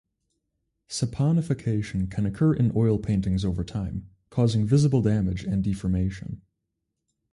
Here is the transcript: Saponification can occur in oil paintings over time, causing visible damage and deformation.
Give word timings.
Saponification 0.89 2.09
can 2.09 2.25
occur 2.25 2.55
in 2.55 2.71
oil 2.75 2.97
paintings 2.97 3.45
over 3.45 3.63
time, 3.63 4.09
causing 4.31 4.65
visible 4.65 5.03
damage 5.03 5.43
and 5.43 5.63
deformation. 5.63 6.41